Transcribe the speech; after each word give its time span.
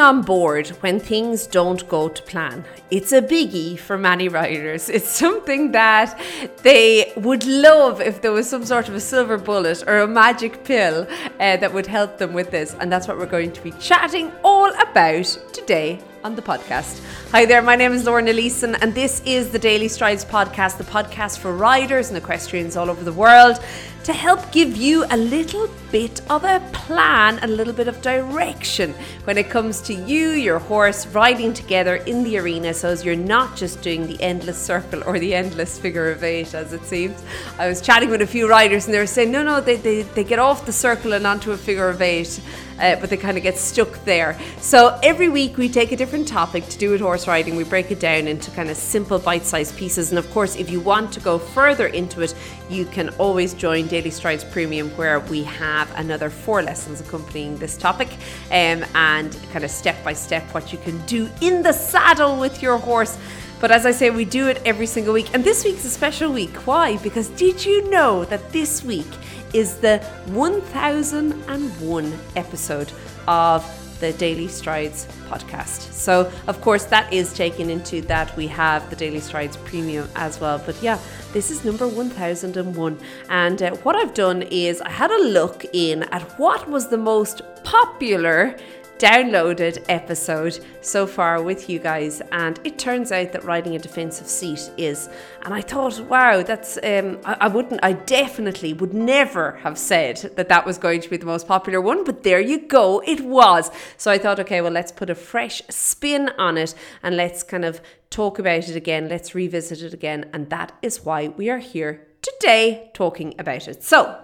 staying 0.00 0.16
on 0.16 0.22
board 0.22 0.68
when 0.82 0.98
things 0.98 1.46
don't 1.46 1.86
go 1.88 2.08
to 2.08 2.22
plan. 2.22 2.64
It's 2.90 3.12
a 3.12 3.20
biggie 3.20 3.78
for 3.78 3.98
many 3.98 4.28
riders. 4.28 4.88
It's 4.88 5.08
something 5.08 5.72
that 5.72 6.18
they 6.62 7.12
would 7.16 7.44
love 7.46 8.00
if 8.00 8.22
there 8.22 8.32
was 8.32 8.48
some 8.48 8.64
sort 8.64 8.88
of 8.88 8.94
a 8.94 9.00
silver 9.00 9.36
bullet 9.36 9.84
or 9.86 9.98
a 9.98 10.06
magic 10.06 10.64
pill 10.64 11.06
uh, 11.38 11.56
that 11.58 11.72
would 11.74 11.86
help 11.86 12.18
them 12.18 12.32
with 12.32 12.50
this. 12.50 12.74
And 12.80 12.90
that's 12.90 13.08
what 13.08 13.18
we're 13.18 13.26
going 13.38 13.52
to 13.52 13.62
be 13.62 13.72
chatting 13.72 14.32
all 14.42 14.70
about 14.80 15.26
today 15.52 16.00
on 16.24 16.34
the 16.34 16.42
podcast. 16.42 17.00
Hi 17.30 17.44
there, 17.46 17.62
my 17.62 17.76
name 17.76 17.92
is 17.92 18.04
Lauren 18.04 18.26
Leeson, 18.26 18.76
and 18.82 18.94
this 18.94 19.22
is 19.24 19.50
the 19.50 19.58
Daily 19.58 19.88
Strides 19.88 20.24
podcast, 20.24 20.76
the 20.76 20.84
podcast 20.84 21.38
for 21.38 21.52
riders 21.52 22.08
and 22.08 22.18
equestrians 22.18 22.76
all 22.76 22.90
over 22.90 23.04
the 23.04 23.12
world 23.12 23.58
to 24.04 24.12
help 24.12 24.50
give 24.50 24.76
you 24.76 25.04
a 25.10 25.16
little 25.16 25.68
bit 25.92 26.20
of 26.30 26.44
a 26.44 26.60
plan, 26.72 27.38
a 27.42 27.46
little 27.46 27.72
bit 27.72 27.88
of 27.88 28.00
direction 28.00 28.94
when 29.24 29.36
it 29.36 29.50
comes 29.50 29.80
to 29.82 29.92
you, 29.92 30.30
your 30.30 30.58
horse, 30.58 31.06
riding 31.08 31.52
together 31.52 31.96
in 31.96 32.22
the 32.24 32.38
arena 32.38 32.72
so 32.72 32.88
as 32.88 33.04
you're 33.04 33.16
not 33.16 33.56
just 33.56 33.82
doing 33.82 34.06
the 34.06 34.20
endless 34.22 34.58
circle 34.58 35.02
or 35.04 35.18
the 35.18 35.34
endless 35.34 35.78
figure 35.78 36.10
of 36.10 36.22
eight, 36.24 36.54
as 36.54 36.72
it 36.72 36.84
seems. 36.84 37.22
I 37.58 37.68
was 37.68 37.80
chatting 37.80 38.10
with 38.10 38.22
a 38.22 38.26
few 38.26 38.48
riders 38.48 38.86
and 38.86 38.94
they 38.94 38.98
were 38.98 39.06
saying, 39.06 39.30
no, 39.30 39.42
no, 39.42 39.60
they, 39.60 39.76
they, 39.76 40.02
they 40.02 40.24
get 40.24 40.38
off 40.38 40.64
the 40.64 40.72
circle 40.72 41.12
and 41.12 41.26
onto 41.26 41.52
a 41.52 41.56
figure 41.56 41.88
of 41.88 42.00
eight. 42.00 42.40
Uh, 42.80 42.96
but 42.96 43.10
they 43.10 43.16
kind 43.18 43.36
of 43.36 43.42
get 43.42 43.58
stuck 43.58 43.92
there. 44.06 44.38
So 44.56 44.98
every 45.02 45.28
week 45.28 45.58
we 45.58 45.68
take 45.68 45.92
a 45.92 45.96
different 45.96 46.26
topic 46.26 46.66
to 46.68 46.78
do 46.78 46.90
with 46.90 47.02
horse 47.02 47.28
riding. 47.28 47.54
We 47.54 47.64
break 47.64 47.90
it 47.90 48.00
down 48.00 48.26
into 48.26 48.50
kind 48.52 48.70
of 48.70 48.76
simple 48.78 49.18
bite 49.18 49.44
sized 49.44 49.76
pieces. 49.76 50.08
And 50.08 50.18
of 50.18 50.30
course, 50.30 50.56
if 50.56 50.70
you 50.70 50.80
want 50.80 51.12
to 51.12 51.20
go 51.20 51.38
further 51.38 51.88
into 51.88 52.22
it, 52.22 52.34
you 52.70 52.86
can 52.86 53.10
always 53.18 53.52
join 53.52 53.86
Daily 53.90 54.10
Strides 54.10 54.44
Premium, 54.44 54.88
where 54.90 55.18
we 55.18 55.42
have 55.42 55.92
another 55.98 56.30
four 56.30 56.62
lessons 56.62 57.00
accompanying 57.00 57.56
this 57.56 57.76
topic 57.76 58.08
um, 58.52 58.84
and 58.94 59.36
kind 59.52 59.64
of 59.64 59.70
step 59.70 60.02
by 60.04 60.12
step 60.12 60.44
what 60.54 60.72
you 60.72 60.78
can 60.78 60.96
do 61.06 61.28
in 61.40 61.62
the 61.62 61.72
saddle 61.72 62.38
with 62.38 62.62
your 62.62 62.78
horse. 62.78 63.18
But 63.60 63.72
as 63.72 63.84
I 63.84 63.90
say, 63.90 64.10
we 64.10 64.24
do 64.24 64.48
it 64.48 64.62
every 64.64 64.86
single 64.86 65.12
week. 65.12 65.34
And 65.34 65.42
this 65.42 65.64
week's 65.64 65.84
a 65.84 65.90
special 65.90 66.32
week. 66.32 66.54
Why? 66.66 66.98
Because 66.98 67.28
did 67.30 67.66
you 67.66 67.90
know 67.90 68.24
that 68.26 68.52
this 68.52 68.84
week 68.84 69.10
is 69.52 69.74
the 69.76 69.98
1001 70.28 72.18
episode 72.36 72.92
of 73.26 73.79
the 74.00 74.12
Daily 74.14 74.48
Strides 74.48 75.06
podcast. 75.28 75.92
So, 75.92 76.32
of 76.46 76.60
course, 76.60 76.84
that 76.86 77.12
is 77.12 77.32
taken 77.32 77.70
into 77.70 78.00
that 78.02 78.34
we 78.36 78.46
have 78.48 78.88
the 78.90 78.96
Daily 78.96 79.20
Strides 79.20 79.56
premium 79.58 80.08
as 80.16 80.40
well. 80.40 80.58
But 80.64 80.82
yeah, 80.82 80.98
this 81.32 81.50
is 81.50 81.64
number 81.64 81.86
1001. 81.86 82.98
And 83.28 83.62
uh, 83.62 83.76
what 83.76 83.94
I've 83.96 84.14
done 84.14 84.42
is 84.50 84.80
I 84.80 84.90
had 84.90 85.10
a 85.10 85.22
look 85.22 85.64
in 85.72 86.02
at 86.04 86.22
what 86.38 86.68
was 86.68 86.88
the 86.88 86.98
most 86.98 87.42
popular 87.62 88.56
downloaded 89.00 89.82
episode 89.88 90.62
so 90.82 91.06
far 91.06 91.42
with 91.42 91.70
you 91.70 91.78
guys, 91.78 92.20
and 92.32 92.60
it 92.64 92.78
turns 92.78 93.10
out 93.10 93.32
that 93.32 93.44
riding 93.44 93.74
a 93.74 93.78
defensive 93.78 94.28
seat 94.28 94.70
is. 94.76 95.08
And 95.42 95.54
I 95.54 95.62
thought, 95.62 95.98
wow, 96.00 96.42
that's 96.42 96.76
um, 96.84 97.18
I, 97.24 97.36
I, 97.40 97.48
wouldn't, 97.48 97.80
I 97.82 97.94
definitely 97.94 98.74
would 98.74 98.92
never 98.92 99.52
have 99.62 99.78
said 99.78 100.16
that 100.36 100.50
that 100.50 100.66
was 100.66 100.76
going 100.76 101.00
to 101.00 101.08
be 101.08 101.16
the 101.16 101.24
most 101.24 101.48
popular 101.48 101.80
one, 101.80 102.04
but 102.04 102.24
there 102.24 102.40
you 102.40 102.60
go, 102.60 103.00
it 103.06 103.22
was. 103.22 103.70
So 103.96 104.10
I 104.10 104.18
thought, 104.18 104.38
okay, 104.40 104.60
well, 104.60 104.70
let's 104.70 104.92
put 104.92 105.08
a 105.08 105.14
fresh 105.14 105.62
spin 105.70 106.28
on 106.36 106.58
it 106.58 106.74
and 107.02 107.16
let's 107.16 107.42
kind 107.42 107.64
of 107.64 107.80
talk 108.10 108.38
about 108.38 108.68
it 108.68 108.76
again, 108.76 109.08
let's 109.08 109.34
revisit 109.34 109.80
it 109.82 109.94
again, 109.94 110.28
and 110.34 110.50
that 110.50 110.72
is 110.82 111.06
why 111.06 111.28
we 111.28 111.48
are 111.48 111.58
here 111.58 112.06
today 112.20 112.90
talking 112.92 113.34
about 113.38 113.66
it. 113.66 113.82
So 113.82 114.20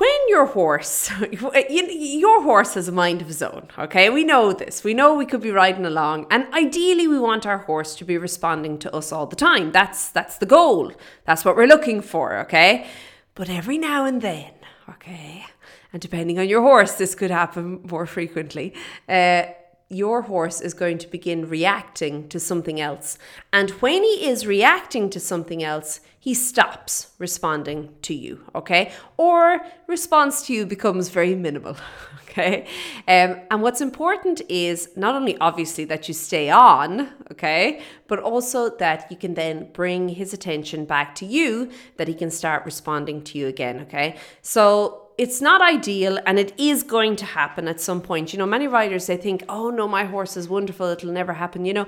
when 0.00 0.28
your 0.28 0.46
horse, 0.46 1.10
your 1.30 2.42
horse 2.42 2.72
has 2.72 2.88
a 2.88 2.92
mind 2.92 3.20
of 3.20 3.28
his 3.28 3.42
own, 3.42 3.68
okay? 3.78 4.08
We 4.08 4.24
know 4.24 4.54
this. 4.54 4.82
We 4.82 4.94
know 4.94 5.14
we 5.14 5.26
could 5.26 5.42
be 5.42 5.50
riding 5.50 5.84
along, 5.84 6.26
and 6.30 6.46
ideally, 6.54 7.06
we 7.06 7.18
want 7.18 7.44
our 7.44 7.58
horse 7.58 7.94
to 7.96 8.04
be 8.06 8.16
responding 8.16 8.78
to 8.78 8.96
us 8.96 9.12
all 9.12 9.26
the 9.26 9.36
time. 9.36 9.72
That's 9.72 10.08
that's 10.08 10.38
the 10.38 10.46
goal. 10.46 10.92
That's 11.26 11.44
what 11.44 11.54
we're 11.54 11.66
looking 11.66 12.00
for, 12.00 12.38
okay? 12.38 12.86
But 13.34 13.50
every 13.50 13.76
now 13.76 14.06
and 14.06 14.22
then, 14.22 14.52
okay, 14.88 15.44
and 15.92 16.00
depending 16.00 16.38
on 16.38 16.48
your 16.48 16.62
horse, 16.62 16.92
this 16.94 17.14
could 17.14 17.30
happen 17.30 17.82
more 17.90 18.06
frequently. 18.06 18.72
Uh, 19.06 19.42
your 19.90 20.22
horse 20.22 20.60
is 20.60 20.72
going 20.72 20.96
to 20.98 21.08
begin 21.08 21.48
reacting 21.48 22.28
to 22.28 22.38
something 22.38 22.80
else. 22.80 23.18
And 23.52 23.70
when 23.82 24.04
he 24.04 24.26
is 24.26 24.46
reacting 24.46 25.10
to 25.10 25.20
something 25.20 25.64
else, 25.64 26.00
he 26.18 26.32
stops 26.32 27.10
responding 27.18 27.92
to 28.02 28.14
you, 28.14 28.44
okay? 28.54 28.92
Or 29.16 29.60
response 29.88 30.46
to 30.46 30.52
you 30.52 30.64
becomes 30.64 31.08
very 31.08 31.34
minimal, 31.34 31.76
okay? 32.22 32.66
Um, 33.08 33.40
and 33.50 33.62
what's 33.62 33.80
important 33.80 34.42
is 34.48 34.90
not 34.96 35.16
only 35.16 35.36
obviously 35.38 35.84
that 35.86 36.06
you 36.06 36.14
stay 36.14 36.50
on, 36.50 37.08
okay, 37.32 37.82
but 38.06 38.20
also 38.20 38.76
that 38.76 39.10
you 39.10 39.16
can 39.16 39.34
then 39.34 39.70
bring 39.72 40.10
his 40.10 40.32
attention 40.32 40.84
back 40.84 41.16
to 41.16 41.26
you, 41.26 41.70
that 41.96 42.06
he 42.06 42.14
can 42.14 42.30
start 42.30 42.64
responding 42.64 43.22
to 43.22 43.38
you 43.38 43.48
again, 43.48 43.80
okay? 43.80 44.16
So 44.42 45.09
it's 45.20 45.42
not 45.42 45.60
ideal 45.60 46.18
and 46.24 46.38
it 46.38 46.50
is 46.56 46.82
going 46.82 47.14
to 47.14 47.26
happen 47.26 47.68
at 47.68 47.78
some 47.78 48.00
point. 48.00 48.32
You 48.32 48.38
know, 48.38 48.46
many 48.46 48.66
riders 48.66 49.06
they 49.06 49.18
think, 49.18 49.44
"Oh 49.50 49.68
no, 49.68 49.86
my 49.86 50.04
horse 50.04 50.34
is 50.34 50.48
wonderful, 50.48 50.86
it'll 50.86 51.12
never 51.12 51.34
happen." 51.34 51.66
You 51.66 51.74
know, 51.74 51.86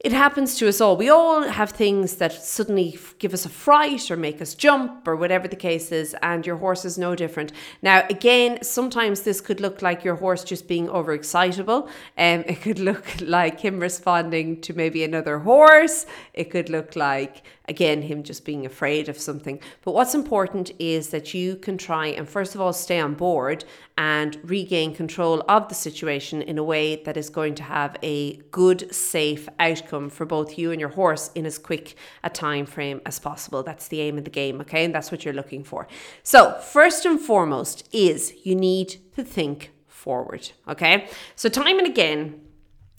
it 0.00 0.12
happens 0.12 0.56
to 0.56 0.66
us 0.66 0.80
all. 0.80 0.96
We 0.96 1.10
all 1.10 1.42
have 1.42 1.72
things 1.72 2.16
that 2.16 2.32
suddenly 2.32 2.98
give 3.18 3.34
us 3.34 3.44
a 3.44 3.50
fright 3.50 4.10
or 4.10 4.16
make 4.16 4.40
us 4.40 4.54
jump 4.54 5.06
or 5.06 5.14
whatever 5.14 5.46
the 5.46 5.56
case 5.56 5.92
is, 5.92 6.16
and 6.22 6.46
your 6.46 6.56
horse 6.56 6.86
is 6.86 6.96
no 6.96 7.14
different. 7.14 7.52
Now, 7.82 8.06
again, 8.08 8.62
sometimes 8.62 9.20
this 9.20 9.42
could 9.42 9.60
look 9.60 9.82
like 9.82 10.02
your 10.02 10.14
horse 10.14 10.42
just 10.42 10.66
being 10.66 10.88
overexcitable. 10.88 11.86
Um, 12.16 12.44
it 12.46 12.62
could 12.62 12.78
look 12.78 13.04
like 13.20 13.60
him 13.60 13.78
responding 13.78 14.62
to 14.62 14.72
maybe 14.72 15.04
another 15.04 15.38
horse. 15.40 16.06
It 16.32 16.50
could 16.50 16.70
look 16.70 16.96
like, 16.96 17.42
again, 17.68 18.00
him 18.00 18.22
just 18.22 18.46
being 18.46 18.64
afraid 18.64 19.10
of 19.10 19.18
something. 19.18 19.60
But 19.84 19.92
what's 19.92 20.14
important 20.14 20.70
is 20.78 21.10
that 21.10 21.34
you 21.34 21.56
can 21.56 21.76
try 21.76 22.06
and, 22.06 22.26
first 22.26 22.54
of 22.54 22.62
all, 22.62 22.72
stay 22.72 23.00
on 23.00 23.12
board 23.12 23.66
and 23.98 24.38
regain 24.44 24.94
control 24.94 25.44
of 25.46 25.68
the 25.68 25.74
situation 25.74 26.40
in 26.40 26.56
a 26.56 26.64
way 26.64 27.02
that 27.04 27.18
is 27.18 27.28
going 27.28 27.54
to 27.56 27.62
have 27.62 27.98
a 28.02 28.36
good, 28.50 28.94
safe 28.94 29.46
outcome 29.58 29.89
for 29.90 30.24
both 30.24 30.56
you 30.56 30.70
and 30.70 30.80
your 30.80 30.90
horse 30.90 31.30
in 31.34 31.44
as 31.46 31.58
quick 31.58 31.96
a 32.22 32.30
time 32.30 32.66
frame 32.66 33.00
as 33.04 33.18
possible. 33.18 33.62
That's 33.62 33.88
the 33.88 34.00
aim 34.00 34.18
of 34.18 34.24
the 34.24 34.30
game, 34.30 34.60
okay? 34.60 34.84
And 34.84 34.94
that's 34.94 35.10
what 35.10 35.24
you're 35.24 35.34
looking 35.34 35.64
for. 35.64 35.88
So, 36.22 36.52
first 36.60 37.04
and 37.04 37.20
foremost 37.20 37.88
is 37.92 38.32
you 38.44 38.54
need 38.54 38.96
to 39.16 39.24
think 39.24 39.72
forward, 39.86 40.52
okay? 40.68 41.08
So, 41.34 41.48
time 41.48 41.78
and 41.78 41.86
again, 41.86 42.40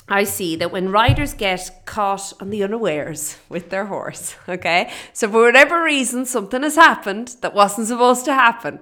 I 0.07 0.25
see 0.25 0.57
that 0.57 0.71
when 0.71 0.91
riders 0.91 1.33
get 1.33 1.83
caught 1.85 2.33
on 2.41 2.49
the 2.49 2.63
unawares 2.63 3.37
with 3.49 3.69
their 3.69 3.85
horse, 3.85 4.35
okay? 4.49 4.91
So, 5.13 5.29
for 5.29 5.43
whatever 5.43 5.81
reason, 5.83 6.25
something 6.25 6.63
has 6.63 6.75
happened 6.75 7.37
that 7.41 7.53
wasn't 7.53 7.87
supposed 7.87 8.25
to 8.25 8.33
happen, 8.33 8.79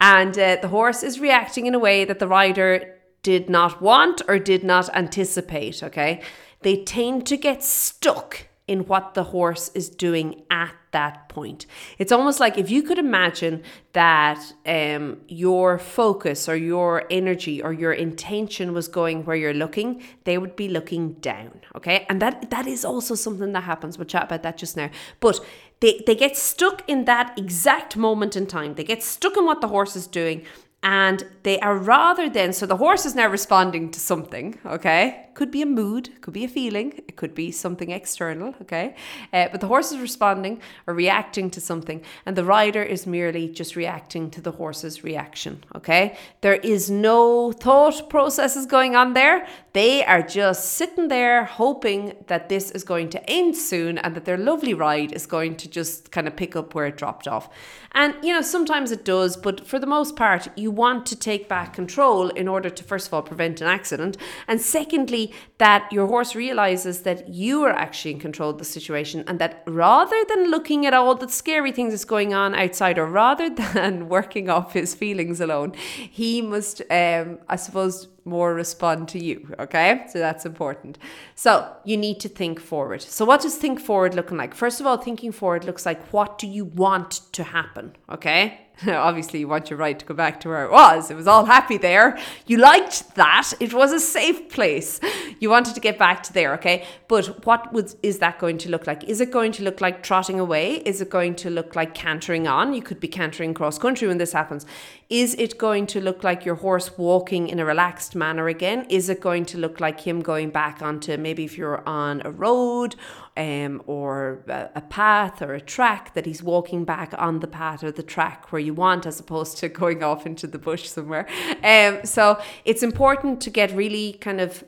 and 0.00 0.38
uh, 0.38 0.56
the 0.62 0.68
horse 0.68 1.02
is 1.02 1.20
reacting 1.20 1.66
in 1.66 1.74
a 1.74 1.78
way 1.78 2.04
that 2.04 2.18
the 2.18 2.28
rider 2.28 2.98
did 3.22 3.48
not 3.48 3.80
want 3.80 4.20
or 4.26 4.38
did 4.38 4.64
not 4.64 4.94
anticipate, 4.94 5.82
okay? 5.82 6.22
They 6.62 6.82
tend 6.84 7.26
to 7.26 7.36
get 7.36 7.62
stuck 7.62 8.48
in 8.68 8.86
what 8.86 9.14
the 9.14 9.24
horse 9.24 9.70
is 9.74 9.88
doing 9.88 10.42
at 10.50 10.72
that 10.92 11.28
point. 11.28 11.66
It's 11.98 12.12
almost 12.12 12.38
like 12.38 12.56
if 12.56 12.70
you 12.70 12.82
could 12.82 12.98
imagine 12.98 13.62
that 13.92 14.40
um, 14.64 15.20
your 15.26 15.78
focus 15.78 16.48
or 16.48 16.56
your 16.56 17.04
energy 17.10 17.60
or 17.60 17.72
your 17.72 17.92
intention 17.92 18.72
was 18.72 18.88
going 18.88 19.24
where 19.24 19.36
you're 19.36 19.54
looking, 19.54 20.02
they 20.24 20.38
would 20.38 20.54
be 20.54 20.68
looking 20.68 21.14
down. 21.14 21.60
Okay, 21.74 22.06
and 22.08 22.22
that 22.22 22.50
that 22.50 22.66
is 22.66 22.84
also 22.84 23.14
something 23.14 23.52
that 23.52 23.64
happens. 23.64 23.98
We'll 23.98 24.06
chat 24.06 24.24
about 24.24 24.42
that 24.44 24.58
just 24.58 24.76
now. 24.76 24.90
But 25.18 25.40
they 25.80 26.02
they 26.06 26.14
get 26.14 26.36
stuck 26.36 26.88
in 26.88 27.04
that 27.06 27.36
exact 27.38 27.96
moment 27.96 28.36
in 28.36 28.46
time. 28.46 28.74
They 28.74 28.84
get 28.84 29.02
stuck 29.02 29.36
in 29.36 29.44
what 29.44 29.60
the 29.60 29.68
horse 29.68 29.96
is 29.96 30.06
doing, 30.06 30.46
and 30.82 31.24
they 31.42 31.60
are 31.60 31.76
rather 31.76 32.28
than 32.28 32.52
so 32.52 32.66
the 32.66 32.76
horse 32.76 33.06
is 33.06 33.14
now 33.14 33.28
responding 33.28 33.90
to 33.90 34.00
something 34.00 34.58
okay 34.66 35.28
could 35.34 35.50
be 35.50 35.62
a 35.62 35.66
mood 35.66 36.10
could 36.20 36.34
be 36.34 36.44
a 36.44 36.48
feeling 36.48 36.92
it 37.08 37.16
could 37.16 37.34
be 37.34 37.50
something 37.50 37.90
external 37.90 38.54
okay? 38.60 38.94
Uh, 39.32 39.48
but 39.50 39.60
the 39.60 39.66
horse 39.66 39.92
is 39.92 39.98
responding 39.98 40.60
or 40.86 40.94
reacting 40.94 41.50
to 41.50 41.60
something 41.60 42.02
and 42.26 42.36
the 42.36 42.44
rider 42.44 42.82
is 42.82 43.06
merely 43.06 43.48
just 43.48 43.76
reacting 43.76 44.30
to 44.30 44.40
the 44.40 44.52
horse's 44.52 45.04
reaction 45.04 45.62
okay? 45.74 46.16
There 46.40 46.56
is 46.56 46.90
no 46.90 47.52
thought 47.52 48.08
processes 48.08 48.66
going 48.66 48.96
on 48.96 49.14
there. 49.14 49.46
They 49.72 50.04
are 50.04 50.22
just 50.22 50.74
sitting 50.74 51.08
there 51.08 51.44
hoping 51.44 52.14
that 52.26 52.48
this 52.48 52.70
is 52.70 52.84
going 52.84 53.08
to 53.10 53.30
end 53.30 53.56
soon 53.56 53.98
and 53.98 54.14
that 54.14 54.24
their 54.24 54.36
lovely 54.38 54.74
ride 54.74 55.12
is 55.12 55.26
going 55.26 55.56
to 55.56 55.68
just 55.68 56.10
kind 56.10 56.26
of 56.26 56.36
pick 56.36 56.56
up 56.56 56.74
where 56.74 56.86
it 56.86 56.96
dropped 56.96 57.26
off. 57.26 57.48
And 57.92 58.14
you 58.22 58.32
know 58.32 58.42
sometimes 58.42 58.90
it 58.90 59.04
does 59.04 59.36
but 59.36 59.66
for 59.66 59.78
the 59.78 59.86
most 59.86 60.16
part 60.16 60.48
you 60.56 60.70
want 60.70 61.06
to 61.06 61.16
take 61.16 61.48
back 61.48 61.72
control 61.72 62.28
in 62.30 62.48
order 62.48 62.70
to, 62.70 62.84
first 62.84 63.06
of 63.06 63.14
all, 63.14 63.22
prevent 63.22 63.60
an 63.60 63.66
accident. 63.66 64.16
And 64.48 64.60
secondly, 64.60 65.21
that 65.58 65.92
your 65.92 66.06
horse 66.06 66.34
realizes 66.34 67.02
that 67.02 67.28
you 67.28 67.62
are 67.62 67.72
actually 67.72 68.12
in 68.12 68.20
control 68.20 68.50
of 68.50 68.58
the 68.58 68.64
situation 68.64 69.24
and 69.26 69.38
that 69.38 69.62
rather 69.66 70.24
than 70.28 70.50
looking 70.50 70.86
at 70.86 70.94
all 70.94 71.14
the 71.14 71.28
scary 71.28 71.72
things 71.72 71.92
that's 71.92 72.04
going 72.04 72.32
on 72.32 72.54
outside 72.54 72.98
or 72.98 73.06
rather 73.06 73.48
than 73.74 74.08
working 74.08 74.48
off 74.48 74.72
his 74.72 74.94
feelings 74.94 75.40
alone, 75.40 75.72
he 76.10 76.42
must, 76.42 76.82
um, 76.90 77.38
I 77.48 77.56
suppose, 77.56 78.08
more 78.24 78.54
respond 78.54 79.08
to 79.08 79.18
you. 79.22 79.54
Okay. 79.58 80.04
So 80.08 80.18
that's 80.18 80.46
important. 80.46 80.98
So 81.34 81.74
you 81.84 81.96
need 81.96 82.20
to 82.20 82.28
think 82.28 82.60
forward. 82.60 83.02
So 83.02 83.24
what 83.24 83.40
does 83.40 83.56
think 83.56 83.80
forward 83.80 84.14
looking 84.14 84.36
like? 84.36 84.54
First 84.54 84.80
of 84.80 84.86
all, 84.86 84.96
thinking 84.96 85.32
forward 85.32 85.64
looks 85.64 85.84
like 85.84 86.12
what 86.12 86.38
do 86.38 86.46
you 86.46 86.64
want 86.64 87.20
to 87.32 87.44
happen? 87.44 87.96
Okay. 88.10 88.62
obviously 88.88 89.40
you 89.40 89.48
want 89.48 89.70
your 89.70 89.78
right 89.78 89.98
to 89.98 90.04
go 90.04 90.14
back 90.14 90.40
to 90.40 90.48
where 90.48 90.64
it 90.64 90.70
was. 90.70 91.10
It 91.10 91.16
was 91.16 91.26
all 91.26 91.44
happy 91.44 91.76
there. 91.76 92.18
You 92.46 92.58
liked 92.58 93.14
that. 93.14 93.52
It 93.60 93.74
was 93.74 93.92
a 93.92 94.00
safe 94.00 94.48
place. 94.50 95.00
You 95.40 95.50
wanted 95.50 95.74
to 95.74 95.80
get 95.80 95.98
back 95.98 96.22
to 96.24 96.32
there, 96.32 96.54
okay? 96.54 96.86
But 97.08 97.44
what 97.46 97.72
was 97.72 97.96
is 98.02 98.18
that 98.18 98.38
going 98.38 98.58
to 98.58 98.70
look 98.70 98.86
like? 98.86 99.04
Is 99.04 99.20
it 99.20 99.30
going 99.30 99.52
to 99.52 99.62
look 99.62 99.80
like 99.80 100.02
trotting 100.02 100.40
away? 100.40 100.76
Is 100.76 101.00
it 101.00 101.10
going 101.10 101.34
to 101.36 101.50
look 101.50 101.76
like 101.76 101.94
cantering 101.94 102.46
on? 102.46 102.74
You 102.74 102.82
could 102.82 103.00
be 103.00 103.08
cantering 103.08 103.54
cross 103.54 103.78
country 103.78 104.08
when 104.08 104.18
this 104.18 104.32
happens. 104.32 104.66
Is 105.08 105.34
it 105.34 105.58
going 105.58 105.86
to 105.88 106.00
look 106.00 106.24
like 106.24 106.44
your 106.44 106.56
horse 106.56 106.96
walking 106.96 107.48
in 107.48 107.60
a 107.60 107.64
relaxed 107.64 108.11
manner 108.14 108.48
again? 108.48 108.86
Is 108.88 109.08
it 109.08 109.20
going 109.20 109.44
to 109.46 109.58
look 109.58 109.80
like 109.80 110.00
him 110.00 110.20
going 110.20 110.50
back 110.50 110.82
onto 110.82 111.16
maybe 111.16 111.44
if 111.44 111.56
you're 111.58 111.86
on 111.88 112.22
a 112.24 112.30
road 112.30 112.96
um, 113.36 113.82
or 113.86 114.44
a, 114.48 114.70
a 114.76 114.80
path 114.80 115.42
or 115.42 115.54
a 115.54 115.60
track 115.60 116.14
that 116.14 116.26
he's 116.26 116.42
walking 116.42 116.84
back 116.84 117.14
on 117.16 117.40
the 117.40 117.46
path 117.46 117.82
or 117.82 117.90
the 117.90 118.02
track 118.02 118.52
where 118.52 118.60
you 118.60 118.74
want 118.74 119.06
as 119.06 119.20
opposed 119.20 119.58
to 119.58 119.68
going 119.82 120.02
off 120.02 120.26
into 120.26 120.46
the 120.46 120.58
bush 120.58 120.88
somewhere. 120.88 121.26
Um, 121.62 122.04
so 122.04 122.40
it's 122.64 122.82
important 122.82 123.40
to 123.42 123.50
get 123.50 123.72
really 123.72 124.14
kind 124.14 124.40
of 124.40 124.64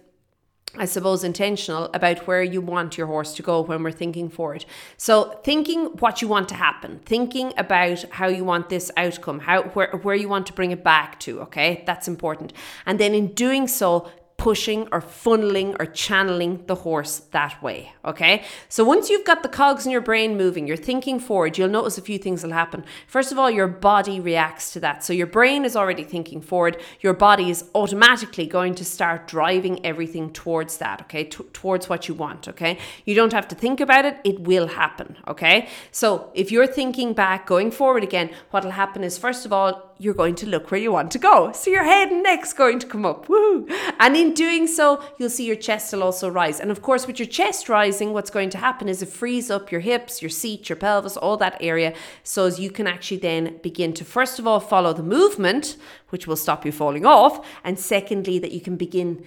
I 0.77 0.87
suppose, 0.87 1.23
intentional 1.23 1.89
about 1.95 2.27
where 2.27 2.43
you 2.43 2.61
want 2.61 2.99
your 2.99 3.07
horse 3.07 3.35
to 3.35 3.43
go 3.43 3.61
when 3.61 3.83
we're 3.83 3.93
thinking 3.93 4.29
for 4.29 4.57
it. 4.57 4.67
So, 4.97 5.39
thinking 5.45 5.87
what 6.01 6.21
you 6.21 6.27
want 6.27 6.49
to 6.49 6.57
happen, 6.57 7.01
thinking 7.05 7.53
about 7.57 8.05
how 8.11 8.27
you 8.27 8.45
want 8.45 8.69
this 8.71 8.91
outcome, 8.97 9.41
how 9.41 9.63
where 9.75 9.93
where 10.03 10.17
you 10.17 10.29
want 10.29 10.47
to 10.49 10.53
bring 10.53 10.73
it 10.73 10.83
back 10.83 11.21
to. 11.21 11.41
Okay, 11.43 11.85
that's 11.87 12.09
important. 12.09 12.53
And 12.87 12.99
then 12.99 13.15
in 13.15 13.29
doing 13.35 13.69
so, 13.69 14.11
pushing 14.37 14.89
or 14.91 15.01
funneling 15.01 15.77
or 15.79 15.87
channeling 15.87 16.65
the 16.67 16.75
horse 16.75 17.21
that 17.31 17.63
way. 17.63 17.93
Okay. 18.05 18.45
So 18.69 18.85
once 18.85 19.09
you've 19.09 19.25
got 19.25 19.43
the 19.43 19.49
cogs 19.49 19.87
in 19.87 19.93
your 19.93 20.01
brain 20.01 20.37
moving, 20.37 20.67
you're 20.67 20.77
thinking 20.77 21.21
forward, 21.21 21.57
you'll 21.57 21.69
notice 21.69 21.99
a 21.99 22.03
few 22.03 22.19
things 22.19 22.43
will 22.43 22.53
happen. 22.53 22.85
First 23.07 23.33
of 23.33 23.39
all, 23.39 23.51
your 23.51 23.69
body 23.69 24.21
reacts 24.21 24.73
to 24.73 24.81
that. 24.81 25.05
So 25.05 25.13
your 25.13 25.29
brain 25.29 25.65
is 25.65 25.77
already 25.77 26.05
thinking 26.05 26.41
forward. 26.41 26.81
Your 27.01 27.15
body 27.15 27.49
is 27.49 27.65
automatically 27.75 28.47
going 28.47 28.75
to 28.75 28.85
start 28.85 29.29
driving 29.29 29.85
everything 29.87 30.33
towards 30.33 30.79
that. 30.79 31.01
Okay. 31.03 31.25
T- 31.25 31.45
towards 31.53 31.89
what 31.89 32.09
you 32.09 32.15
want. 32.15 32.49
Okay. 32.49 32.79
You 33.05 33.15
don't 33.15 33.33
have 33.33 33.49
to 33.49 33.55
think 33.55 33.81
about 33.81 34.05
it. 34.05 34.19
It 34.25 34.41
will 34.41 34.67
happen. 34.67 35.17
Okay. 35.29 35.69
So 35.91 36.31
if 36.35 36.51
you're 36.51 36.67
thinking 36.67 37.13
back, 37.13 37.47
going 37.47 37.71
forward 37.71 38.03
again, 38.03 38.31
what'll 38.51 38.73
happen 38.73 39.05
is 39.05 39.17
first 39.17 39.47
of 39.47 39.53
all, 39.53 39.94
you're 39.99 40.15
going 40.15 40.35
to 40.37 40.47
look 40.47 40.71
where 40.71 40.81
you 40.81 40.93
want 40.93 41.11
to 41.13 41.19
go. 41.19 41.53
So 41.53 41.71
your 41.71 41.85
head 41.85 42.11
and 42.11 42.23
neck's 42.23 42.53
going 42.53 42.79
to 42.81 42.87
come 42.87 43.05
up. 43.07 43.29
Woo! 43.29 43.67
And 43.99 44.17
in 44.17 44.35
doing 44.35 44.67
so, 44.67 45.03
you'll 45.19 45.31
see 45.31 45.47
your 45.47 45.57
chest 45.57 45.93
will 45.93 46.03
also 46.03 46.29
rise. 46.29 46.61
And 46.61 46.71
of 46.71 46.83
course, 46.83 47.07
with 47.07 47.19
your 47.19 47.29
chest 47.29 47.69
rising, 47.69 48.13
what's 48.13 48.31
going 48.31 48.51
to 48.51 48.59
happen 48.59 48.89
is 48.89 49.03
it 49.03 49.09
frees 49.09 49.51
up 49.51 49.71
your 49.71 49.81
hips, 49.81 50.23
your 50.23 50.31
seat, 50.31 50.69
your 50.69 50.77
pelvis, 50.77 51.17
all 51.17 51.37
that 51.39 51.57
area. 51.61 51.95
So 52.23 52.47
as 52.47 52.59
you 52.59 52.71
can 52.71 52.87
actually 52.87 53.19
then 53.19 53.59
begin 53.63 53.93
to, 53.95 54.05
first 54.05 54.39
of 54.39 54.47
all, 54.47 54.61
follow 54.61 54.93
the 54.93 55.03
movement, 55.03 55.77
which 56.09 56.27
will 56.27 56.37
stop 56.37 56.65
you 56.65 56.73
falling 56.73 57.07
off. 57.07 57.47
And 57.63 57.79
secondly, 57.79 58.39
that 58.39 58.53
you 58.53 58.61
can 58.61 58.77
begin 58.77 59.25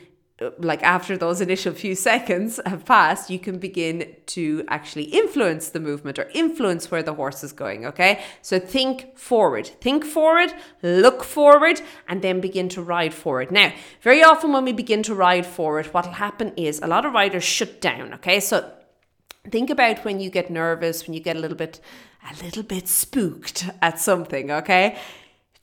like 0.59 0.83
after 0.83 1.17
those 1.17 1.41
initial 1.41 1.73
few 1.73 1.95
seconds 2.09 2.59
have 2.65 2.85
passed, 2.85 3.29
you 3.29 3.39
can 3.39 3.57
begin 3.57 4.15
to 4.27 4.63
actually 4.67 5.05
influence 5.05 5.69
the 5.69 5.79
movement 5.79 6.19
or 6.19 6.29
influence 6.33 6.91
where 6.91 7.03
the 7.03 7.13
horse 7.13 7.43
is 7.43 7.51
going. 7.51 7.85
Okay. 7.85 8.21
So 8.41 8.59
think 8.59 9.17
forward, 9.17 9.67
think 9.81 10.05
forward, 10.05 10.53
look 10.83 11.23
forward, 11.23 11.81
and 12.07 12.21
then 12.21 12.39
begin 12.39 12.69
to 12.69 12.81
ride 12.81 13.13
forward. 13.13 13.51
Now, 13.51 13.73
very 14.01 14.23
often 14.23 14.53
when 14.53 14.65
we 14.65 14.73
begin 14.73 15.03
to 15.03 15.15
ride 15.15 15.45
forward, 15.45 15.87
what 15.87 16.05
will 16.05 16.13
happen 16.13 16.53
is 16.55 16.79
a 16.79 16.87
lot 16.87 17.05
of 17.05 17.13
riders 17.13 17.43
shut 17.43 17.81
down. 17.81 18.13
Okay. 18.15 18.39
So 18.39 18.71
think 19.49 19.69
about 19.69 20.05
when 20.05 20.19
you 20.19 20.29
get 20.29 20.51
nervous, 20.51 21.07
when 21.07 21.13
you 21.13 21.19
get 21.19 21.35
a 21.35 21.39
little 21.39 21.57
bit, 21.57 21.79
a 22.29 22.43
little 22.43 22.63
bit 22.63 22.87
spooked 22.87 23.69
at 23.81 23.99
something. 23.99 24.51
Okay. 24.51 24.97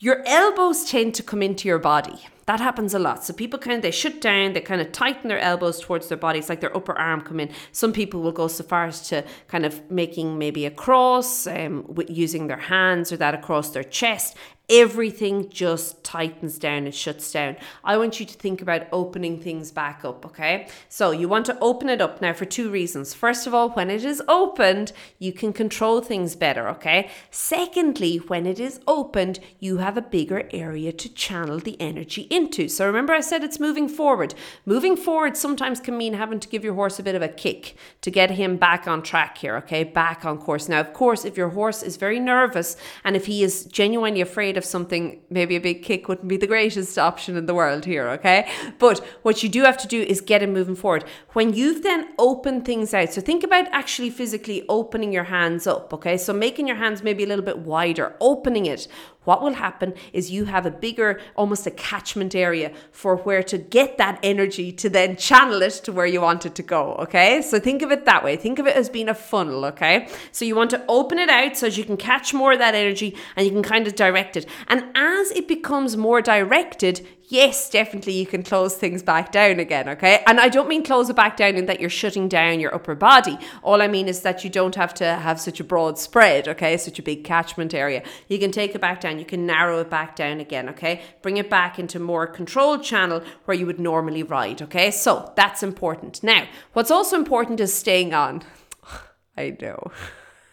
Your 0.01 0.23
elbows 0.27 0.85
tend 0.91 1.15
to 1.15 1.23
come 1.23 1.43
into 1.43 1.69
your 1.69 1.79
body 1.79 2.27
that 2.47 2.61
happens 2.61 2.95
a 2.95 2.99
lot. 2.99 3.25
So 3.25 3.33
people 3.33 3.59
kind 3.59 3.77
of 3.77 3.83
they 3.83 3.91
shut 3.91 4.21
down, 4.21 4.53
they 4.53 4.61
kind 4.61 4.81
of 4.81 4.93
tighten 4.93 5.29
their 5.29 5.39
elbows 5.39 5.81
towards 5.81 6.09
their 6.09 6.19
bodies, 6.19 6.49
like 6.49 6.61
their 6.61 6.77
upper 6.77 6.97
arm 6.99 7.21
come 7.23 7.41
in. 7.41 7.51
Some 7.73 7.93
people 7.93 8.23
will 8.23 8.33
go 8.33 8.49
so 8.49 8.65
far 8.65 8.87
as 8.87 9.09
to 9.09 9.25
kind 9.49 9.65
of 9.65 9.91
making 9.91 10.39
maybe 10.39 10.67
a 10.67 10.71
cross, 10.71 11.47
um, 11.47 11.85
with 11.89 12.11
using 12.11 12.47
their 12.47 12.59
hands 12.59 13.13
or 13.13 13.17
that 13.17 13.35
across 13.35 13.71
their 13.71 13.85
chest 13.85 14.37
everything 14.69 15.51
just 15.51 16.03
tightens 16.03 16.59
down 16.59 16.85
and 16.85 16.95
shuts 16.95 17.31
down. 17.31 17.57
I 17.83 17.99
want 17.99 18.19
you 18.19 18.25
to 18.25 18.35
think 18.35 18.63
about 18.63 18.87
opening 18.93 19.39
things 19.39 19.71
back 19.71 20.05
up, 20.05 20.25
okay? 20.25 20.69
So 20.89 21.11
you 21.11 21.29
want 21.29 21.45
to 21.47 21.59
open 21.61 21.91
it 21.91 22.01
up 22.01 22.23
now 22.23 22.33
for 22.33 22.47
two 22.47 22.71
reasons. 22.71 23.13
First 23.13 23.47
of 23.47 23.53
all, 23.53 23.71
when 23.71 23.91
it 23.91 24.05
is 24.05 24.23
opened, 24.27 24.93
you 25.19 25.33
can 25.33 25.53
control 25.53 26.01
things 26.01 26.35
better, 26.35 26.69
okay? 26.71 27.11
Secondly, 27.31 28.17
when 28.17 28.47
it 28.47 28.59
is 28.59 28.81
opened, 28.87 29.39
you 29.61 29.79
have 29.79 29.99
a 29.99 30.03
bigger 30.03 30.49
area 30.51 30.93
to 30.93 31.13
channel 31.13 31.59
the 31.59 31.79
energy 31.81 32.23
into. 32.35 32.69
So 32.69 32.87
remember, 32.87 33.13
I 33.13 33.21
said 33.21 33.45
it's 33.45 33.61
moving 33.61 33.89
forward. 33.89 34.35
Moving 34.67 34.97
forward 34.97 35.37
sometimes 35.37 35.81
can 35.81 35.97
mean 35.97 36.15
having 36.15 36.41
to 36.41 36.49
give 36.49 36.65
your 36.65 36.75
horse 36.75 36.99
a 36.99 37.03
bit 37.03 37.15
of 37.15 37.23
a 37.23 37.29
kick 37.29 37.77
to 38.01 38.11
get 38.11 38.31
him 38.33 38.57
back 38.57 38.87
on 38.87 39.03
track 39.03 39.39
here, 39.39 39.57
okay? 39.57 39.85
Back 39.85 40.25
on 40.25 40.39
course. 40.39 40.69
Now, 40.69 40.81
of 40.81 40.93
course, 40.93 41.25
if 41.25 41.37
your 41.37 41.51
horse 41.51 41.83
is 41.83 41.97
very 41.97 42.19
nervous 42.19 42.77
and 43.05 43.15
if 43.15 43.27
he 43.27 43.43
is 43.43 43.65
genuinely 43.67 44.21
afraid, 44.21 44.55
of 44.57 44.65
something, 44.65 45.21
maybe 45.31 45.57
a 45.57 45.61
big 45.61 45.83
kick 45.83 46.09
wouldn't 46.09 46.29
be 46.29 46.37
the 46.37 46.47
greatest 46.47 46.99
option 46.99 47.37
in 47.37 47.47
the 47.47 47.55
world 47.55 47.85
here, 47.85 48.09
okay? 48.09 48.49
But 48.79 48.99
what 49.23 49.43
you 49.43 49.49
do 49.49 49.63
have 49.63 49.79
to 49.79 49.89
do 49.89 50.03
is 50.03 50.21
get 50.21 50.43
him 50.43 50.53
moving 50.53 50.77
forward. 50.77 51.05
When 51.33 51.53
you've 51.55 51.83
then 51.83 52.09
opened 52.19 52.65
things 52.65 52.95
out, 52.95 53.13
so 53.13 53.21
think 53.21 53.45
about 53.45 53.67
actually 53.73 54.11
physically 54.11 54.65
opening 54.69 55.13
your 55.13 55.25
hands 55.25 55.67
up, 55.67 55.93
okay? 55.95 56.17
So 56.17 56.33
making 56.33 56.67
your 56.67 56.77
hands 56.77 57.03
maybe 57.03 57.25
a 57.25 57.27
little 57.27 57.45
bit 57.45 57.59
wider, 57.59 58.15
opening 58.21 58.67
it 58.67 58.89
what 59.25 59.43
will 59.43 59.55
happen 59.55 59.95
is 60.13 60.31
you 60.31 60.45
have 60.47 60.67
a 60.67 60.71
bigger, 60.71 61.21
almost 61.37 61.67
a 61.67 61.71
catchment 61.71 62.35
area 62.35 62.73
for 62.93 63.17
where 63.17 63.43
to 63.43 63.59
get 63.59 63.99
that 63.99 64.19
energy 64.23 64.73
to 64.73 64.89
then 64.89 65.17
channel 65.17 65.63
it 65.63 65.73
to 65.85 65.93
where 65.93 66.07
you 66.07 66.21
want 66.21 66.47
it 66.47 66.55
to 66.55 66.63
go. 66.63 66.95
Okay. 66.97 67.43
So 67.43 67.59
think 67.59 67.83
of 67.83 67.91
it 67.91 68.05
that 68.05 68.25
way. 68.25 68.37
Think 68.37 68.59
of 68.59 68.67
it 68.67 68.77
as 68.77 68.89
being 68.89 69.09
a 69.09 69.15
funnel. 69.15 69.65
Okay. 69.67 70.09
So 70.33 70.45
you 70.45 70.57
want 70.57 70.71
to 70.71 70.85
open 70.89 71.19
it 71.19 71.29
out 71.29 71.57
so 71.57 71.67
you 71.67 71.85
can 71.85 71.97
catch 71.97 72.35
more 72.35 72.53
of 72.53 72.59
that 72.59 72.75
energy 72.75 73.17
and 73.37 73.47
you 73.47 73.53
can 73.53 73.63
kind 73.63 73.87
of 73.87 73.95
direct 73.95 74.37
it. 74.37 74.47
And 74.69 74.85
as 74.95 75.31
it 75.33 75.49
becomes 75.49 75.97
more 75.97 76.21
directed, 76.21 77.07
yes, 77.29 77.71
definitely 77.71 78.13
you 78.13 78.27
can 78.27 78.43
close 78.43 78.75
things 78.75 79.03
back 79.03 79.33
down 79.33 79.59
again, 79.59 79.89
okay? 79.89 80.23
And 80.27 80.41
I 80.41 80.49
don't 80.49 80.69
mean 80.69 80.85
close 80.85 81.09
it 81.11 81.17
back 81.17 81.37
down 81.37 81.57
in 81.57 81.67
that 81.67 81.81
you're 81.81 81.91
shutting 81.91 82.29
down 82.29 82.61
your 82.61 82.75
upper 82.75 82.95
body. 82.95 83.39
All 83.63 83.83
I 83.83 83.89
mean 83.89 84.09
is 84.09 84.23
that 84.23 84.45
you 84.45 84.51
don't 84.51 84.75
have 84.75 84.95
to 84.95 85.05
have 85.05 85.41
such 85.41 85.61
a 85.61 85.65
broad 85.65 85.99
spread, 85.99 86.49
okay? 86.49 86.77
Such 86.77 86.99
a 86.99 87.03
big 87.03 87.25
catchment 87.25 87.75
area. 87.75 88.03
You 88.29 88.39
can 88.39 88.51
take 88.51 88.75
it 88.75 88.81
back 88.81 89.01
down, 89.01 89.19
you 89.19 89.25
can 89.25 89.47
narrow 89.47 89.81
it 89.81 89.91
back 89.91 90.17
down 90.17 90.41
again, 90.41 90.69
okay? 90.71 91.03
Bring 91.23 91.37
it 91.37 91.51
back 91.51 91.79
into 91.79 91.99
more 91.99 92.27
controlled 92.27 92.83
channel 92.83 93.23
where 93.45 93.57
you 93.57 93.67
would 93.67 93.81
normally 93.81 94.23
ride, 94.23 94.63
okay? 94.63 94.91
So 94.91 95.33
that's 95.37 95.63
important. 95.63 96.23
Now, 96.23 96.47
what's 96.73 96.91
also 96.91 97.17
important 97.17 97.61
is 97.61 97.75
staying 97.75 98.15
on. 98.15 98.43
I 99.37 99.57
know. 99.61 99.91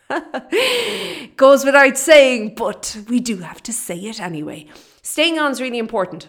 Goes 1.38 1.64
without 1.64 1.98
saying, 1.98 2.56
but 2.56 2.98
we 3.08 3.20
do 3.20 3.38
have 3.38 3.64
to 3.64 3.74
say 3.74 3.98
it 3.98 4.20
anyway. 4.20 4.68
Staying 5.02 5.40
on 5.40 5.52
is 5.52 5.62
really 5.62 5.80
important. 5.80 6.28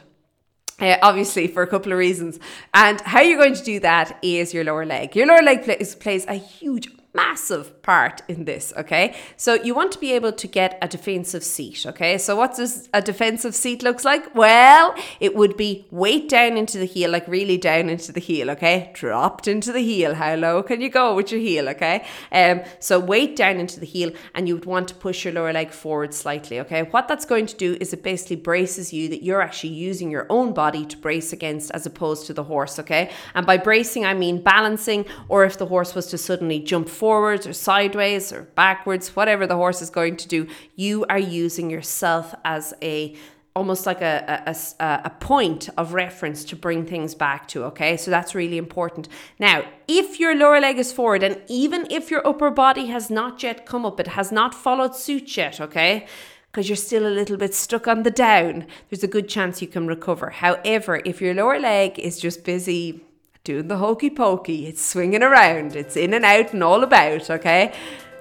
Uh, 0.83 0.99
obviously, 1.01 1.47
for 1.47 1.62
a 1.62 1.67
couple 1.67 1.93
of 1.93 1.99
reasons. 1.99 2.41
And 2.75 3.01
how 3.03 3.21
you're 3.21 3.39
going 3.39 3.55
to 3.55 3.62
do 3.62 3.79
that 3.81 4.19
is 4.21 4.53
your 4.53 4.65
lower 4.65 4.85
leg. 4.85 5.15
Your 5.15 5.27
lower 5.29 5.43
leg 5.43 5.62
plays, 5.62 5.95
plays 5.95 6.27
a 6.27 6.35
huge 6.35 6.89
massive 7.14 7.83
part 7.83 8.23
in 8.26 8.45
this, 8.45 8.73
okay? 8.76 9.14
So 9.37 9.54
you 9.54 9.75
want 9.75 9.92
to 9.92 9.99
be 9.99 10.12
able 10.12 10.33
to 10.33 10.47
get 10.47 10.78
a 10.81 10.88
defensive 10.88 11.45
seat, 11.45 11.85
okay? 11.87 12.16
So 12.16 12.37
what 12.37 12.57
does 12.57 12.88
a 12.95 13.02
defensive 13.02 13.54
seat 13.54 13.83
looks 13.83 14.04
like? 14.04 14.35
Well, 14.35 14.95
it 15.21 15.35
would 15.35 15.57
be 15.57 15.87
weight 15.90 16.28
down 16.28 16.57
into 16.57 16.78
the 16.78 16.87
heel, 16.87 17.11
like 17.11 17.28
really 17.28 17.59
down 17.59 17.90
into 17.90 18.12
the 18.12 18.21
heel, 18.21 18.50
okay? 18.52 18.90
Dropped 18.95 19.47
into 19.47 19.73
the 19.73 19.81
heel. 19.81 20.14
How 20.14 20.37
low 20.37 20.62
can 20.62 20.81
you 20.81 20.88
go 20.88 21.14
with 21.14 21.31
your 21.31 21.40
heel, 21.40 21.69
okay? 21.69 22.07
Um, 22.31 22.62
so 22.78 22.99
weight 22.99 23.37
down 23.37 23.57
into 23.57 23.78
the 23.78 23.87
heel 23.87 24.12
and 24.35 24.49
you 24.49 24.54
would 24.54 24.64
want 24.64 24.88
to 24.88 24.95
push 24.95 25.25
your 25.25 25.35
lower 25.35 25.52
leg 25.52 25.71
forward 25.71 26.14
slightly, 26.14 26.61
okay? 26.61 26.85
What 26.85 27.09
that's 27.09 27.26
going 27.26 27.47
to 27.47 27.57
do 27.57 27.76
is 27.78 27.92
it 27.92 28.02
basically 28.02 28.37
braces 28.37 28.90
you 28.92 29.09
that 29.11 29.23
you're 29.23 29.42
actually 29.42 29.75
using 29.75 30.11
your 30.11 30.26
own 30.31 30.54
body 30.54 30.87
to 30.87 30.97
brace 30.97 31.33
against 31.33 31.71
as 31.73 31.85
opposed 31.85 32.26
to 32.28 32.33
the 32.33 32.45
horse, 32.45 32.78
okay? 32.78 33.11
And 33.35 33.45
by 33.45 33.59
bracing, 33.59 34.07
I 34.07 34.14
mean 34.14 34.42
balancing 34.42 35.04
or 35.28 35.45
if 35.45 35.59
the 35.59 35.66
horse 35.66 35.95
was 35.95 36.07
to 36.07 36.19
suddenly 36.19 36.59
jump 36.61 36.88
forwards 37.03 37.49
or 37.49 37.53
sideways 37.53 38.33
or 38.33 38.43
backwards, 38.55 39.17
whatever 39.17 39.45
the 39.45 39.57
horse 39.57 39.83
is 39.83 39.91
going 39.91 40.17
to 40.17 40.29
do, 40.29 40.47
you 40.77 41.05
are 41.09 41.19
using 41.19 41.69
yourself 41.69 42.33
as 42.45 42.73
a 42.81 43.17
almost 43.57 43.87
like 43.87 44.01
a, 44.01 44.45
a, 44.47 45.01
a, 45.05 45.11
point 45.11 45.69
of 45.77 45.95
reference 45.95 46.45
to 46.45 46.55
bring 46.55 46.87
things 46.87 47.13
back 47.13 47.49
to, 47.49 47.65
okay? 47.65 47.97
So 47.97 48.13
that's 48.13 48.37
really 48.37 48.57
important. 48.57 49.09
Now, 49.41 49.65
if 49.89 50.21
your 50.21 50.37
lower 50.37 50.61
leg 50.61 50.79
is 50.79 50.93
forward 50.93 51.25
and 51.25 51.43
even 51.49 51.89
if 51.91 52.09
your 52.09 52.25
upper 52.25 52.51
body 52.51 52.87
has 52.87 53.11
not 53.11 53.43
yet 53.43 53.67
come 53.67 53.85
up, 53.85 53.99
it 53.99 54.07
has 54.19 54.31
not 54.31 54.55
followed 54.55 54.95
suit 54.95 55.37
yet, 55.37 55.61
okay? 55.61 56.07
because 56.53 56.69
you're 56.69 56.77
still 56.77 57.07
a 57.07 57.19
little 57.21 57.39
bit 57.39 57.55
stuck 57.55 57.89
on 57.89 58.03
the 58.03 58.11
down, 58.11 58.67
there's 58.91 59.03
a 59.03 59.09
good 59.09 59.27
chance 59.27 59.63
you 59.63 59.67
can 59.67 59.87
recover. 59.87 60.29
However, 60.29 61.01
if 61.07 61.19
your 61.23 61.33
lower 61.33 61.59
leg 61.59 61.99
is 61.99 62.21
just 62.21 62.45
busy 62.45 63.03
doing 63.45 63.67
the 63.67 63.79
hokey 63.79 64.09
pokey, 64.09 64.69
it's 64.69 64.85
swinging 64.85 65.23
around, 65.23 65.75
it's 65.75 65.97
in 65.97 66.15
and 66.15 66.25
out 66.25 66.53
and 66.53 66.63
all 66.63 66.85
about, 66.85 67.29
okay? 67.29 67.75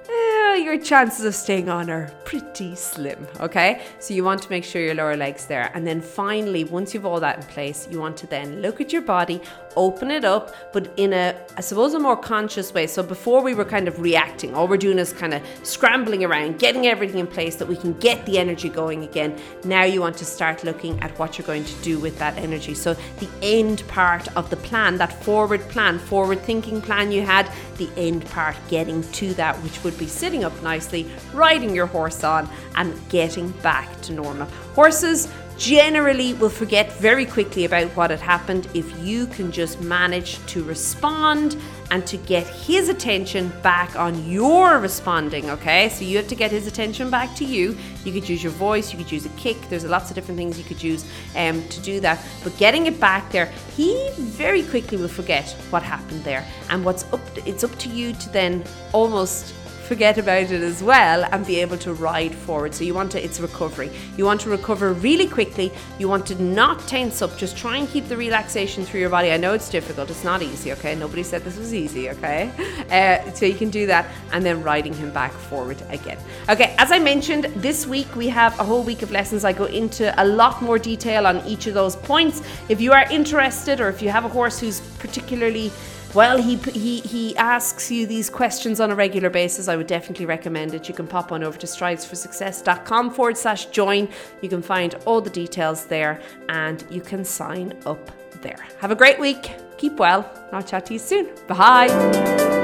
Eh, 0.08 0.56
your 0.56 0.76
chances 0.78 1.24
of 1.24 1.32
staying 1.32 1.68
on 1.68 1.88
are 1.88 2.12
pretty 2.24 2.74
slim, 2.74 3.28
okay? 3.38 3.82
So 4.00 4.14
you 4.14 4.24
want 4.24 4.42
to 4.42 4.50
make 4.50 4.64
sure 4.64 4.82
your 4.82 4.96
lower 4.96 5.16
leg's 5.16 5.46
there. 5.46 5.70
And 5.74 5.86
then 5.86 6.00
finally, 6.00 6.64
once 6.64 6.92
you've 6.92 7.06
all 7.06 7.20
that 7.20 7.38
in 7.38 7.44
place, 7.44 7.86
you 7.88 8.00
want 8.00 8.16
to 8.18 8.26
then 8.26 8.60
look 8.60 8.80
at 8.80 8.92
your 8.92 9.02
body, 9.02 9.40
open 9.76 10.10
it 10.10 10.24
up, 10.24 10.54
but 10.72 10.92
in 10.96 11.12
a, 11.12 11.36
I 11.56 11.60
suppose, 11.60 11.94
a 11.94 11.98
more 11.98 12.16
conscious 12.16 12.72
way. 12.72 12.86
So 12.86 13.02
before 13.02 13.42
we 13.42 13.54
were 13.54 13.64
kind 13.64 13.88
of 13.88 14.00
reacting, 14.00 14.54
all 14.54 14.68
we're 14.68 14.76
doing 14.76 14.98
is 14.98 15.12
kind 15.12 15.34
of 15.34 15.42
scrambling 15.62 16.24
around, 16.24 16.58
getting 16.58 16.86
everything 16.86 17.18
in 17.18 17.26
place 17.26 17.56
that 17.56 17.68
we 17.68 17.76
can 17.76 17.92
get 17.94 18.24
the 18.26 18.38
energy 18.38 18.68
going 18.68 19.04
again. 19.04 19.38
Now 19.64 19.84
you 19.84 20.00
want 20.00 20.16
to 20.18 20.24
start 20.24 20.64
looking 20.64 21.00
at 21.00 21.18
what 21.18 21.38
you're 21.38 21.46
going 21.46 21.64
to 21.64 21.82
do 21.82 21.98
with 21.98 22.18
that 22.18 22.36
energy. 22.38 22.74
So 22.74 22.94
the 23.18 23.28
end 23.42 23.86
part 23.88 24.34
of 24.36 24.50
the 24.50 24.56
plan, 24.56 24.98
that 24.98 25.12
forward 25.22 25.60
plan, 25.68 25.98
forward 25.98 26.40
thinking 26.40 26.80
plan 26.80 27.12
you 27.12 27.22
had, 27.22 27.50
the 27.76 27.90
end 27.96 28.24
part, 28.26 28.56
getting 28.68 29.02
to 29.12 29.34
that, 29.34 29.56
which 29.62 29.82
would 29.84 29.98
be 29.98 30.06
sitting 30.06 30.44
up 30.44 30.62
nicely, 30.62 31.10
riding 31.32 31.74
your 31.74 31.86
horse 31.86 32.24
on, 32.24 32.48
and 32.76 32.94
getting 33.08 33.50
back 33.62 34.00
to 34.02 34.12
normal. 34.12 34.46
Horses 34.74 35.28
generally 35.62 36.34
will 36.34 36.50
forget 36.50 36.92
very 36.94 37.24
quickly 37.24 37.64
about 37.64 37.86
what 37.96 38.10
had 38.10 38.18
happened 38.18 38.66
if 38.74 38.98
you 38.98 39.28
can 39.28 39.52
just 39.52 39.80
manage 39.80 40.44
to 40.46 40.64
respond 40.64 41.56
and 41.92 42.04
to 42.04 42.16
get 42.16 42.44
his 42.48 42.88
attention 42.88 43.48
back 43.62 43.94
on 43.94 44.28
your 44.28 44.80
responding, 44.80 45.48
okay? 45.50 45.88
So 45.90 46.04
you 46.04 46.16
have 46.16 46.26
to 46.26 46.34
get 46.34 46.50
his 46.50 46.66
attention 46.66 47.10
back 47.10 47.36
to 47.36 47.44
you. 47.44 47.78
You 48.04 48.12
could 48.12 48.28
use 48.28 48.42
your 48.42 48.50
voice, 48.50 48.92
you 48.92 48.98
could 48.98 49.12
use 49.12 49.24
a 49.24 49.28
kick, 49.30 49.56
there's 49.68 49.84
lots 49.84 50.10
of 50.10 50.16
different 50.16 50.36
things 50.36 50.58
you 50.58 50.64
could 50.64 50.82
use 50.82 51.04
um, 51.36 51.62
to 51.68 51.80
do 51.80 52.00
that. 52.00 52.18
But 52.42 52.56
getting 52.58 52.86
it 52.86 52.98
back 52.98 53.30
there, 53.30 53.46
he 53.76 54.10
very 54.18 54.64
quickly 54.64 54.98
will 54.98 55.06
forget 55.06 55.48
what 55.70 55.84
happened 55.84 56.24
there. 56.24 56.44
And 56.70 56.84
what's 56.84 57.04
up, 57.12 57.20
it's 57.46 57.62
up 57.62 57.78
to 57.78 57.88
you 57.88 58.14
to 58.14 58.30
then 58.30 58.64
almost 58.92 59.54
forget 59.82 60.18
about 60.18 60.50
it 60.50 60.62
as 60.62 60.82
well 60.82 61.24
and 61.32 61.46
be 61.46 61.60
able 61.60 61.78
to 61.78 61.92
ride 61.92 62.34
forward. 62.34 62.74
So 62.74 62.84
you 62.84 62.94
want 62.94 63.12
to, 63.12 63.24
it's 63.24 63.40
recovery. 63.40 63.90
You 64.16 64.24
want 64.24 64.40
to 64.42 64.50
recover 64.50 64.92
really 64.92 65.28
quickly. 65.28 65.72
You 65.98 66.08
want 66.08 66.26
to 66.26 66.42
not 66.42 66.86
tense 66.88 67.22
up. 67.22 67.36
Just 67.36 67.56
try 67.56 67.76
and 67.76 67.88
keep 67.88 68.08
the 68.08 68.16
relaxation 68.16 68.84
through 68.84 69.00
your 69.00 69.10
body. 69.10 69.32
I 69.32 69.36
know 69.36 69.52
it's 69.52 69.68
difficult. 69.68 70.10
It's 70.10 70.24
not 70.24 70.42
easy, 70.42 70.72
okay? 70.72 70.94
Nobody 70.94 71.22
said 71.22 71.42
this 71.44 71.56
was 71.58 71.74
easy, 71.74 72.10
okay? 72.10 72.50
Uh, 72.92 73.32
so 73.32 73.46
you 73.46 73.54
can 73.54 73.70
do 73.70 73.86
that 73.86 74.06
and 74.32 74.44
then 74.44 74.62
riding 74.62 74.92
him 74.92 75.10
back 75.12 75.32
forward 75.32 75.82
again. 75.88 76.18
Okay, 76.50 76.74
as 76.78 76.92
I 76.92 76.98
mentioned, 76.98 77.44
this 77.56 77.86
week 77.86 78.14
we 78.16 78.28
have 78.28 78.58
a 78.60 78.64
whole 78.64 78.82
week 78.82 79.00
of 79.00 79.10
lessons. 79.10 79.44
I 79.44 79.52
go 79.52 79.64
into 79.64 80.12
a 80.22 80.26
lot 80.26 80.60
more 80.60 80.78
detail 80.78 81.26
on 81.26 81.44
each 81.46 81.66
of 81.66 81.74
those 81.74 81.96
points. 81.96 82.42
If 82.68 82.82
you 82.82 82.92
are 82.92 83.10
interested 83.10 83.80
or 83.80 83.88
if 83.88 84.02
you 84.02 84.10
have 84.10 84.26
a 84.26 84.28
horse 84.28 84.60
who's 84.60 84.80
particularly 84.98 85.70
well, 86.14 86.40
he, 86.40 86.56
he, 86.56 87.00
he 87.00 87.36
asks 87.36 87.90
you 87.90 88.06
these 88.06 88.28
questions 88.28 88.80
on 88.80 88.90
a 88.90 88.94
regular 88.94 89.30
basis. 89.30 89.68
I 89.68 89.76
would 89.76 89.86
definitely 89.86 90.26
recommend 90.26 90.74
it. 90.74 90.88
You 90.88 90.94
can 90.94 91.06
pop 91.06 91.32
on 91.32 91.42
over 91.42 91.58
to 91.58 91.66
stridesforsuccess.com 91.66 93.10
forward 93.12 93.36
slash 93.36 93.66
join. 93.66 94.08
You 94.40 94.48
can 94.48 94.62
find 94.62 94.94
all 95.06 95.20
the 95.20 95.30
details 95.30 95.86
there 95.86 96.20
and 96.48 96.84
you 96.90 97.00
can 97.00 97.24
sign 97.24 97.78
up 97.86 98.10
there. 98.42 98.66
Have 98.80 98.90
a 98.90 98.96
great 98.96 99.18
week. 99.18 99.54
Keep 99.78 99.96
well. 99.96 100.30
I'll 100.52 100.62
chat 100.62 100.86
to 100.86 100.92
you 100.92 100.98
soon. 100.98 101.28
Bye. 101.48 102.60